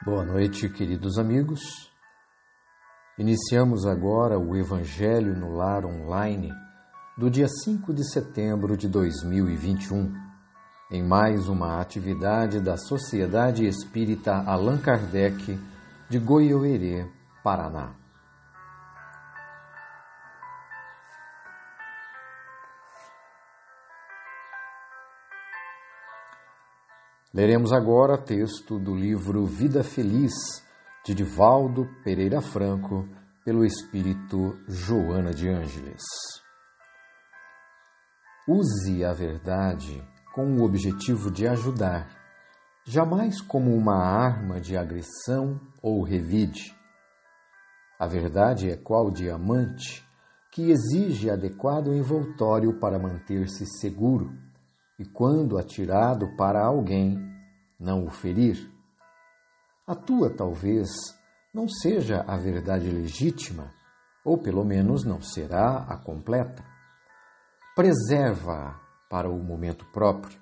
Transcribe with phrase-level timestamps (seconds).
[0.00, 1.60] Boa noite, queridos amigos.
[3.18, 6.52] Iniciamos agora o Evangelho no Lar Online
[7.18, 10.14] do dia 5 de setembro de 2021,
[10.92, 15.58] em mais uma atividade da Sociedade Espírita Allan Kardec
[16.08, 17.04] de Goiôerê,
[17.42, 17.96] Paraná.
[27.32, 30.32] Leremos agora texto do livro Vida Feliz,
[31.04, 33.06] de Divaldo Pereira Franco,
[33.44, 36.02] pelo espírito Joana de Ângeles.
[38.48, 40.02] Use a verdade
[40.34, 42.08] com o objetivo de ajudar,
[42.86, 46.74] jamais como uma arma de agressão ou revide.
[48.00, 50.02] A verdade é qual diamante
[50.50, 54.47] que exige adequado envoltório para manter-se seguro
[54.98, 57.18] e, quando atirado para alguém,
[57.78, 58.70] não o ferir.
[59.86, 60.88] A tua, talvez,
[61.54, 63.72] não seja a verdade legítima,
[64.24, 66.64] ou pelo menos não será a completa.
[67.74, 70.38] Preserva-a para o momento próprio,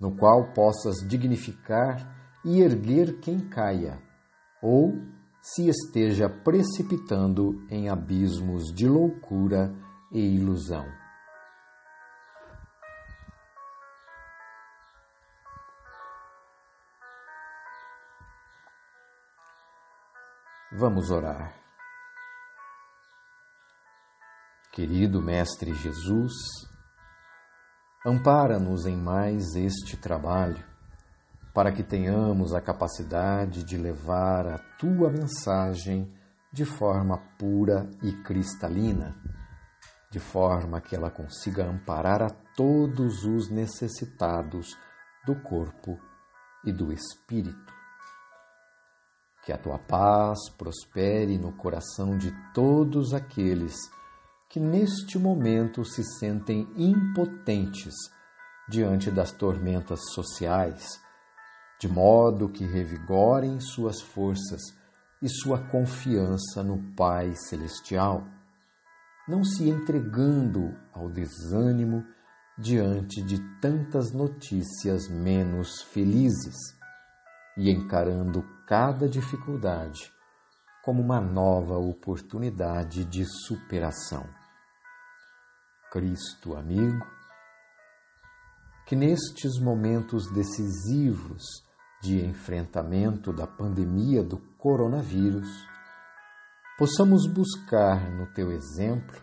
[0.00, 4.02] no qual possas dignificar e erguer quem caia,
[4.62, 4.94] ou
[5.42, 9.74] se esteja precipitando em abismos de loucura
[10.10, 10.99] e ilusão.
[20.80, 21.52] Vamos orar.
[24.72, 26.32] Querido Mestre Jesus,
[28.06, 30.64] ampara-nos em mais este trabalho,
[31.52, 36.10] para que tenhamos a capacidade de levar a tua mensagem
[36.50, 39.14] de forma pura e cristalina,
[40.10, 44.78] de forma que ela consiga amparar a todos os necessitados
[45.26, 46.00] do corpo
[46.64, 47.79] e do espírito.
[49.44, 53.74] Que a tua paz prospere no coração de todos aqueles
[54.48, 57.94] que neste momento se sentem impotentes
[58.68, 61.00] diante das tormentas sociais,
[61.80, 64.60] de modo que revigorem suas forças
[65.22, 68.26] e sua confiança no Pai Celestial,
[69.28, 72.04] não se entregando ao desânimo
[72.58, 76.79] diante de tantas notícias menos felizes
[77.56, 80.12] e encarando cada dificuldade
[80.82, 84.26] como uma nova oportunidade de superação.
[85.90, 87.04] Cristo amigo,
[88.86, 91.44] que nestes momentos decisivos
[92.00, 95.48] de enfrentamento da pandemia do coronavírus,
[96.78, 99.20] possamos buscar no teu exemplo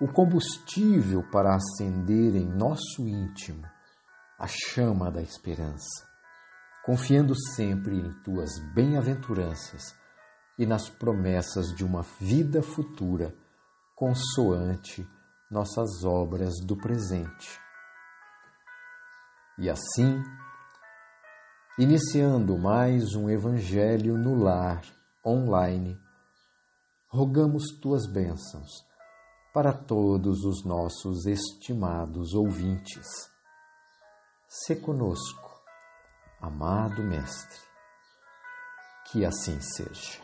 [0.00, 3.66] o combustível para acender em nosso íntimo
[4.38, 6.15] a chama da esperança
[6.86, 9.82] confiando sempre em tuas bem-aventuranças
[10.56, 13.34] e nas promessas de uma vida futura
[13.96, 15.04] consoante
[15.50, 17.60] nossas obras do presente.
[19.58, 20.22] E assim,
[21.76, 24.82] iniciando mais um Evangelho no Lar
[25.26, 25.98] online,
[27.08, 28.70] rogamos tuas bênçãos
[29.52, 33.06] para todos os nossos estimados ouvintes.
[34.46, 35.45] Se conosco
[36.40, 37.58] Amado Mestre,
[39.06, 40.20] que assim seja.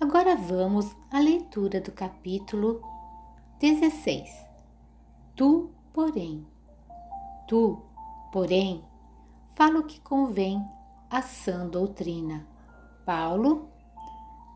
[0.00, 2.82] Agora vamos à leitura do capítulo
[3.60, 4.28] 16.
[5.36, 6.44] Tu, porém,
[7.46, 7.80] tu,
[8.32, 8.84] porém,
[9.54, 10.68] fala o que convém
[11.08, 12.44] à sã doutrina.
[13.06, 13.70] Paulo,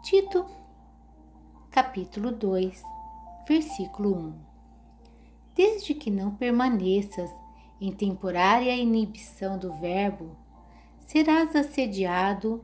[0.03, 0.62] Tito
[1.73, 2.85] capítulo 2,
[3.49, 4.35] versículo 1.
[5.55, 7.31] Desde que não permaneças
[7.81, 10.37] em temporária inibição do Verbo,
[11.07, 12.63] serás assediado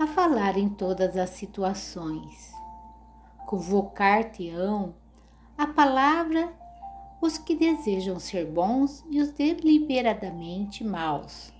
[0.00, 2.50] a falar em todas as situações.
[3.46, 4.94] Convocar-te-ão
[5.58, 6.50] a palavra
[7.20, 11.52] os que desejam ser bons e os deliberadamente maus,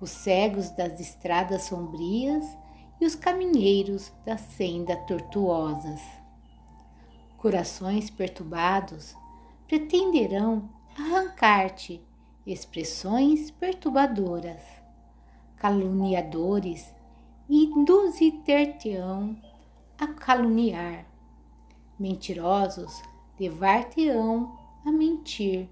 [0.00, 2.56] os cegos das estradas sombrias
[2.98, 6.21] e os caminheiros da senda tortuosas
[7.42, 9.16] corações perturbados
[9.66, 12.00] pretenderão arrancar-te
[12.46, 14.62] expressões perturbadoras.
[15.56, 16.94] Caluniadores
[17.50, 19.36] induzir-te-ão
[19.98, 21.04] a caluniar.
[21.98, 23.02] Mentirosos
[23.40, 24.56] levar-te-ão
[24.86, 25.68] a mentir.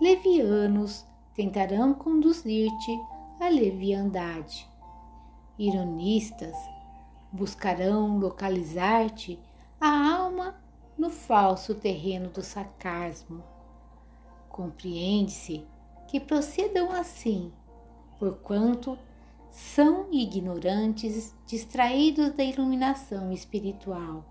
[0.00, 1.04] Levianos
[1.34, 2.98] tentarão conduzir-te
[3.38, 4.66] à leviandade.
[5.58, 6.56] Ironistas
[7.30, 9.38] buscarão localizar-te
[9.78, 10.54] a alma
[11.00, 13.42] no falso terreno do sarcasmo.
[14.50, 15.66] Compreende-se
[16.06, 17.50] que procedam assim,
[18.18, 18.98] porquanto
[19.50, 24.26] são ignorantes, distraídos da iluminação espiritual,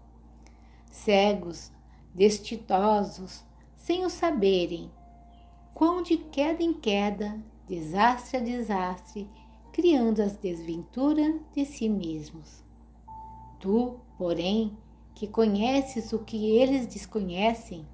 [0.91, 1.71] cegos,
[2.13, 3.43] destitosos,
[3.75, 4.91] sem o saberem,
[5.73, 9.27] quão de queda em queda, desastre a desastre,
[9.73, 12.63] criando as desventuras de si mesmos.
[13.59, 14.77] Tu, porém,
[15.19, 17.85] que conheces o que eles desconhecem,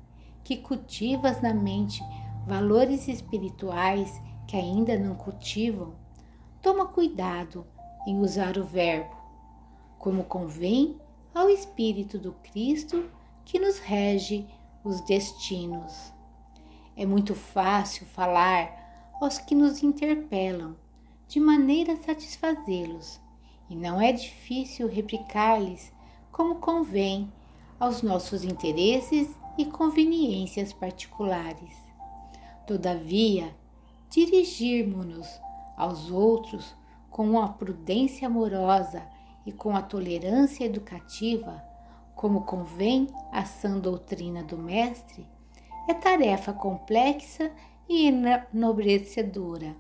[0.43, 1.99] que cultivas na mente
[2.45, 5.95] valores espirituais que ainda não cultivam,
[6.61, 7.65] toma cuidado
[8.05, 9.15] em usar o verbo,
[9.97, 11.01] como convém
[11.33, 13.09] ao Espírito do Cristo
[13.43, 14.45] que nos rege
[14.83, 16.13] os destinos.
[16.95, 20.75] É muito fácil falar aos que nos interpelam,
[21.27, 23.19] de maneira a satisfazê-los,
[23.67, 25.91] e não é difícil replicar-lhes
[26.35, 27.31] como convém
[27.79, 31.73] aos nossos interesses e conveniências particulares.
[32.67, 33.55] Todavia,
[34.09, 35.29] dirigirmos-nos
[35.77, 36.75] aos outros
[37.09, 39.01] com a prudência amorosa
[39.45, 41.63] e com a tolerância educativa,
[42.13, 45.25] como convém à sã doutrina do Mestre,
[45.87, 47.49] é tarefa complexa
[47.87, 49.73] e enobrecedora,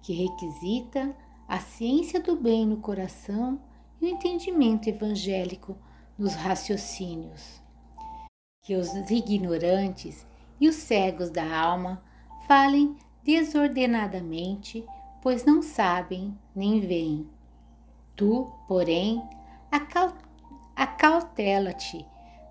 [0.00, 1.14] que requisita
[1.46, 3.60] a ciência do bem no coração
[4.00, 5.76] e o entendimento evangélico
[6.18, 7.60] nos raciocínios.
[8.62, 10.26] Que os ignorantes
[10.60, 12.02] e os cegos da alma
[12.46, 14.84] falem desordenadamente,
[15.22, 17.28] pois não sabem nem veem.
[18.14, 19.22] Tu, porém,
[20.74, 22.06] acautela-te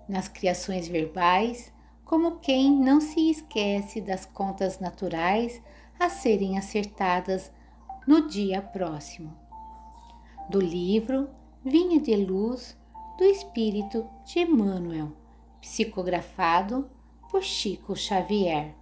[0.08, 1.72] nas criações verbais,
[2.04, 5.60] como quem não se esquece das contas naturais
[5.98, 7.50] a serem acertadas
[8.06, 9.45] no dia próximo.
[10.48, 11.28] Do livro
[11.64, 12.78] Vinha de Luz
[13.18, 15.10] do Espírito de Emmanuel,
[15.60, 16.88] psicografado
[17.28, 18.76] por Chico Xavier.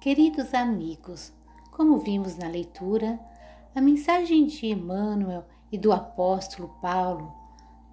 [0.00, 1.32] Queridos amigos,
[1.70, 3.20] como vimos na leitura,
[3.72, 7.32] a mensagem de Emmanuel e do apóstolo Paulo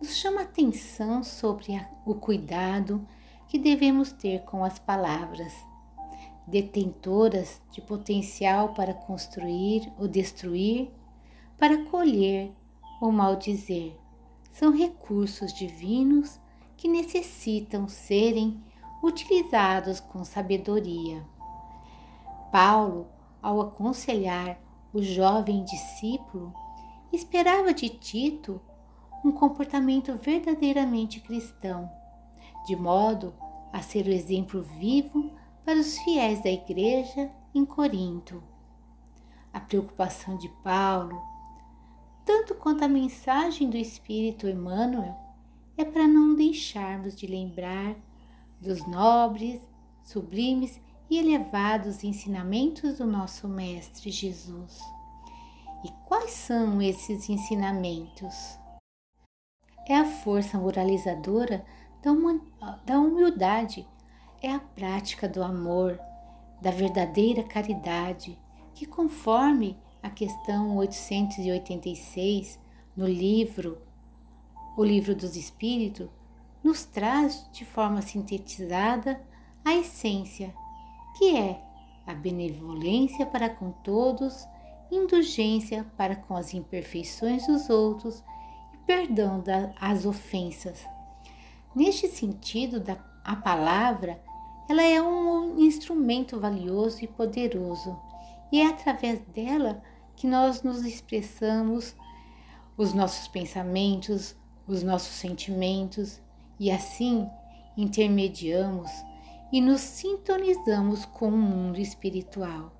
[0.01, 3.07] nos chama atenção sobre o cuidado
[3.47, 5.53] que devemos ter com as palavras,
[6.47, 10.91] detentoras de potencial para construir ou destruir,
[11.57, 12.51] para colher
[13.01, 13.95] ou maldizer.
[14.51, 16.39] São recursos divinos
[16.75, 18.61] que necessitam serem
[19.01, 21.25] utilizados com sabedoria.
[22.51, 23.07] Paulo,
[23.41, 24.59] ao aconselhar
[24.93, 26.53] o jovem discípulo,
[27.11, 28.61] esperava de Tito
[29.23, 31.89] um comportamento verdadeiramente cristão,
[32.65, 33.33] de modo
[33.71, 35.31] a ser o exemplo vivo
[35.63, 38.43] para os fiéis da igreja em Corinto.
[39.51, 41.21] A preocupação de Paulo,
[42.25, 45.15] tanto quanto a mensagem do Espírito Emmanuel,
[45.77, 47.95] é para não deixarmos de lembrar
[48.59, 49.61] dos nobres,
[50.03, 50.79] sublimes
[51.09, 54.79] e elevados ensinamentos do nosso Mestre Jesus.
[55.83, 58.57] E quais são esses ensinamentos?
[59.87, 61.65] É a força moralizadora
[62.85, 63.87] da humildade,
[64.43, 65.97] é a prática do amor,
[66.61, 68.37] da verdadeira caridade,
[68.75, 72.59] que, conforme a questão 886
[72.95, 73.81] no livro
[74.77, 76.09] O Livro dos Espíritos,
[76.61, 79.21] nos traz de forma sintetizada
[79.63, 80.53] a essência
[81.17, 81.61] que é
[82.05, 84.45] a benevolência para com todos,
[84.91, 88.21] indulgência para com as imperfeições dos outros
[88.73, 90.85] e perdão das ofensas.
[91.73, 94.21] Neste sentido, da, a palavra
[94.73, 97.95] ela é um instrumento valioso e poderoso,
[98.51, 99.83] e é através dela
[100.15, 101.95] que nós nos expressamos
[102.75, 104.35] os nossos pensamentos,
[104.67, 106.19] os nossos sentimentos,
[106.59, 107.29] e assim
[107.77, 108.89] intermediamos
[109.51, 112.73] e nos sintonizamos com o mundo espiritual.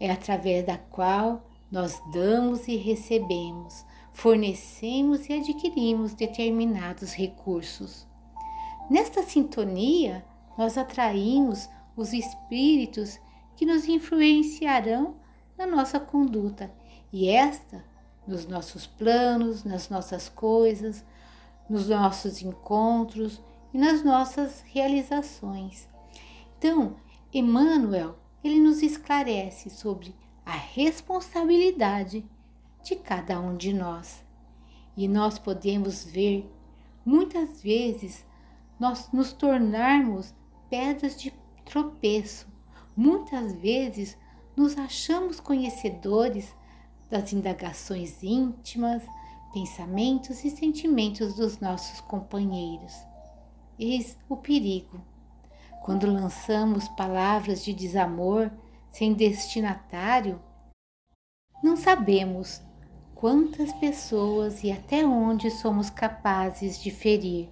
[0.00, 3.84] É através da qual nós damos e recebemos,
[4.14, 8.06] fornecemos e adquirimos determinados recursos.
[8.90, 10.24] Nesta sintonia,
[10.56, 13.18] nós atraímos os espíritos
[13.56, 15.16] que nos influenciarão
[15.56, 16.70] na nossa conduta
[17.12, 17.84] e esta
[18.26, 21.04] nos nossos planos, nas nossas coisas,
[21.68, 23.40] nos nossos encontros
[23.72, 25.88] e nas nossas realizações.
[26.58, 26.96] Então,
[27.32, 32.24] Emmanuel, ele nos esclarece sobre a responsabilidade
[32.82, 34.24] de cada um de nós.
[34.96, 36.50] E nós podemos ver
[37.04, 38.24] muitas vezes
[38.78, 40.34] nós nos tornarmos
[40.70, 41.32] pedras de
[41.64, 42.46] tropeço.
[42.96, 44.16] Muitas vezes
[44.56, 46.54] nos achamos conhecedores
[47.10, 49.02] das indagações íntimas,
[49.52, 52.94] pensamentos e sentimentos dos nossos companheiros.
[53.78, 55.00] Eis o perigo.
[55.84, 58.50] Quando lançamos palavras de desamor
[58.90, 60.40] sem destinatário,
[61.62, 62.60] não sabemos
[63.14, 67.48] quantas pessoas e até onde somos capazes de ferir,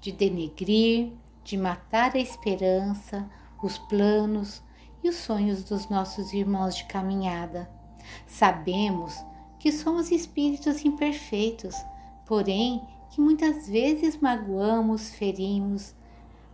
[0.00, 1.12] de denegrir,
[1.44, 3.28] de matar a esperança,
[3.62, 4.62] os planos
[5.02, 7.70] e os sonhos dos nossos irmãos de caminhada.
[8.26, 9.14] Sabemos
[9.58, 11.74] que somos espíritos imperfeitos,
[12.26, 15.94] porém que muitas vezes magoamos, ferimos,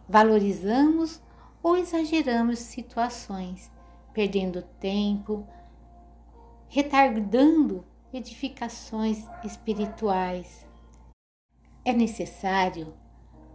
[0.08, 1.20] valorizamos
[1.62, 3.70] ou exageramos situações,
[4.12, 5.46] perdendo tempo,
[6.68, 10.66] retardando edificações espirituais.
[11.84, 12.92] É necessário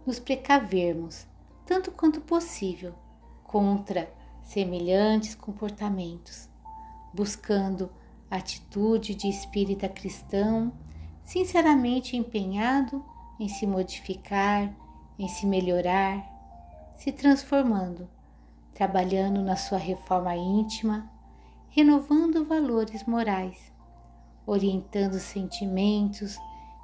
[0.06, 1.26] nos precavermos,
[1.66, 2.94] tanto quanto possível,
[3.42, 6.48] contra semelhantes comportamentos,
[7.12, 7.90] buscando
[8.30, 10.72] atitude de espírita cristão,
[11.24, 13.04] sinceramente empenhado
[13.38, 14.74] em se modificar,
[15.18, 16.24] em se melhorar,
[16.96, 18.08] se transformando,
[18.74, 21.10] trabalhando na sua reforma íntima,
[21.70, 23.74] renovando valores morais
[24.46, 26.36] orientando sentimentos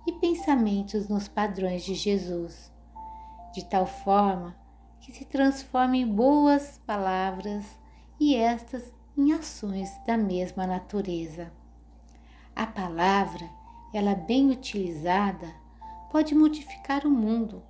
[0.06, 2.72] e pensamentos nos padrões de Jesus,
[3.52, 4.56] de tal forma
[5.00, 7.64] que se transforme em boas palavras
[8.18, 11.52] e estas em ações da mesma natureza.
[12.54, 13.48] A palavra,
[13.92, 15.52] ela bem utilizada,
[16.10, 17.62] pode modificar o mundo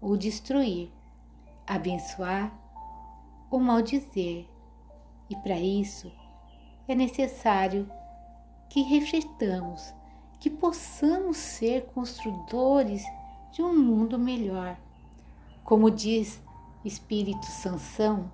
[0.00, 0.90] ou destruir,
[1.66, 2.52] abençoar
[3.50, 4.48] ou maldizer,
[5.28, 6.10] e para isso
[6.88, 7.90] é necessário
[8.68, 9.94] que refletamos,
[10.40, 13.04] que possamos ser construtores
[13.52, 14.76] de um mundo melhor.
[15.70, 16.42] Como diz
[16.84, 18.32] Espírito Sansão,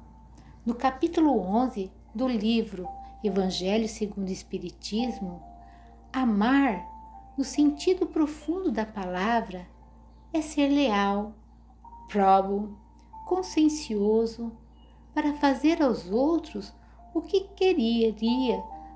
[0.64, 2.88] no capítulo 11 do livro
[3.22, 5.42] Evangelho segundo o Espiritismo,
[6.10, 6.82] amar,
[7.36, 9.68] no sentido profundo da palavra,
[10.32, 11.34] é ser leal,
[12.08, 12.74] próbo,
[13.26, 14.50] consciencioso,
[15.12, 16.72] para fazer aos outros
[17.12, 18.14] o que queria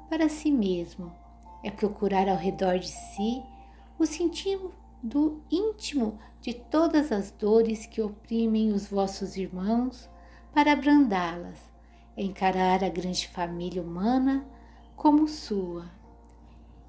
[0.09, 1.13] para si mesmo.
[1.63, 3.43] É procurar ao redor de si
[3.99, 10.09] o sentido do íntimo de todas as dores que oprimem os vossos irmãos
[10.53, 11.59] para abrandá-las,
[12.17, 14.47] encarar a grande família humana
[14.97, 15.91] como sua.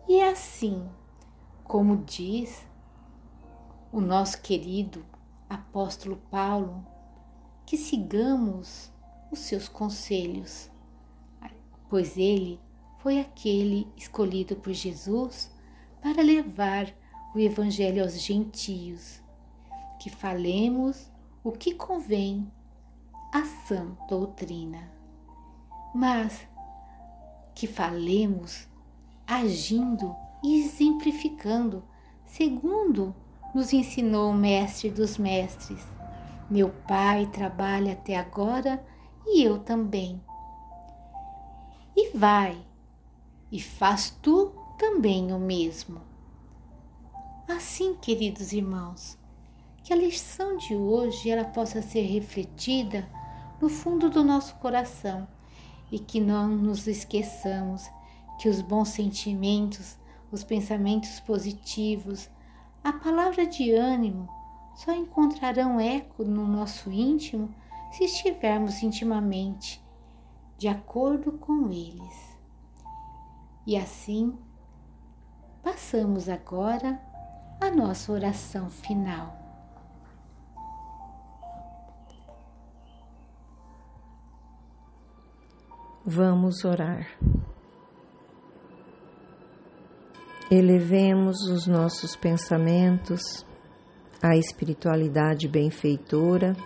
[0.08, 0.90] E é assim,
[1.64, 2.66] como diz
[3.92, 5.06] o nosso querido
[5.50, 6.86] apóstolo Paulo,
[7.66, 8.92] que sigamos
[9.32, 10.70] os seus conselhos,
[11.90, 12.60] pois ele
[13.00, 15.52] foi aquele escolhido por Jesus
[16.02, 16.94] para levar
[17.34, 19.22] o Evangelho aos gentios,
[20.00, 21.10] que falemos
[21.44, 22.52] o que convém
[23.34, 24.92] à sã doutrina,
[25.94, 26.48] mas
[27.56, 28.68] que falemos
[29.26, 31.84] agindo e exemplificando,
[32.26, 33.16] segundo
[33.54, 35.86] nos ensinou o Mestre dos Mestres.
[36.50, 38.84] Meu Pai trabalha até agora
[39.26, 40.22] e eu também.
[41.96, 42.58] E vai
[43.52, 46.11] e faz tu também o mesmo.
[47.48, 49.18] Assim, queridos irmãos,
[49.84, 53.10] que a lição de hoje ela possa ser refletida
[53.60, 55.28] no fundo do nosso coração
[55.92, 57.90] e que não nos esqueçamos
[58.40, 59.98] que os bons sentimentos,
[60.32, 62.30] os pensamentos positivos,
[62.84, 64.30] a palavra de ânimo
[64.76, 67.54] só encontrarão eco no nosso íntimo
[67.92, 69.84] se estivermos intimamente
[70.58, 72.38] de acordo com eles.
[73.66, 74.38] E assim,
[75.62, 77.11] passamos agora
[77.62, 79.40] a nossa oração final.
[86.04, 87.08] Vamos orar.
[90.50, 93.46] Elevemos os nossos pensamentos
[94.22, 96.58] à espiritualidade benfeitora,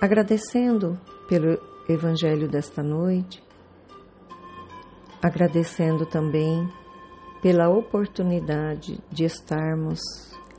[0.00, 1.56] agradecendo pelo
[1.88, 3.42] Evangelho desta noite,
[5.22, 6.68] agradecendo também
[7.40, 10.00] pela oportunidade de estarmos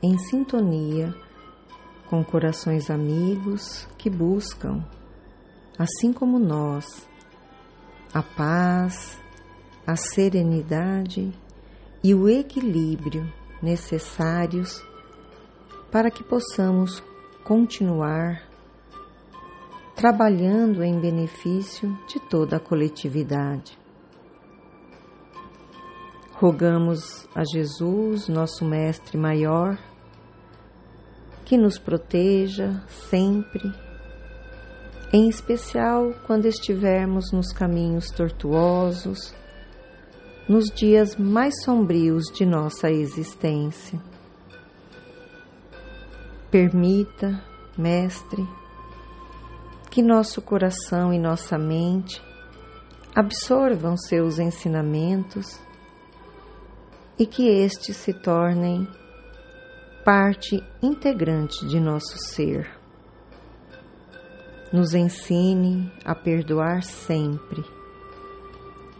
[0.02, 1.14] em sintonia
[2.08, 4.84] com corações amigos que buscam,
[5.78, 7.08] assim como nós,
[8.12, 9.20] a paz,
[9.86, 11.32] a serenidade
[12.02, 13.30] e o equilíbrio
[13.62, 14.82] necessários
[15.90, 17.02] para que possamos
[17.44, 18.42] continuar
[19.94, 23.79] trabalhando em benefício de toda a coletividade.
[26.40, 29.78] Rogamos a Jesus, nosso Mestre Maior,
[31.44, 33.70] que nos proteja sempre,
[35.12, 39.34] em especial quando estivermos nos caminhos tortuosos,
[40.48, 44.00] nos dias mais sombrios de nossa existência.
[46.50, 47.44] Permita,
[47.76, 48.48] Mestre,
[49.90, 52.18] que nosso coração e nossa mente
[53.14, 55.60] absorvam seus ensinamentos
[57.20, 58.88] e que estes se tornem
[60.02, 62.66] parte integrante de nosso ser.
[64.72, 67.62] Nos ensine a perdoar sempre.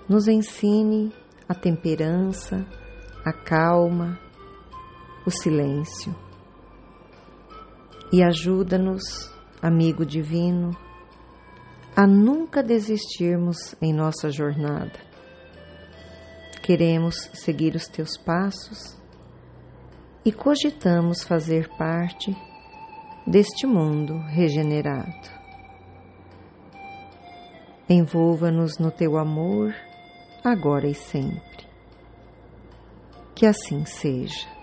[0.06, 1.14] Nos ensine
[1.48, 2.66] a temperança,
[3.24, 4.20] a calma,
[5.24, 6.14] o silêncio.
[8.12, 10.76] E ajuda-nos, amigo divino,
[11.96, 15.09] a nunca desistirmos em nossa jornada.
[16.62, 18.96] Queremos seguir os teus passos
[20.24, 22.36] e cogitamos fazer parte
[23.26, 25.40] deste mundo regenerado.
[27.88, 29.74] Envolva-nos no teu amor,
[30.44, 31.66] agora e sempre.
[33.34, 34.59] Que assim seja.